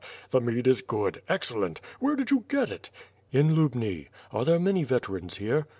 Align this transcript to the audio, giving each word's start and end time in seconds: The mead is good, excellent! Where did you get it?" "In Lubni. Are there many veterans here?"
The 0.31 0.41
mead 0.41 0.65
is 0.65 0.81
good, 0.81 1.21
excellent! 1.29 1.79
Where 1.99 2.15
did 2.15 2.31
you 2.31 2.45
get 2.47 2.71
it?" 2.71 2.89
"In 3.31 3.53
Lubni. 3.55 4.07
Are 4.31 4.43
there 4.45 4.59
many 4.59 4.83
veterans 4.83 5.37
here?" 5.37 5.67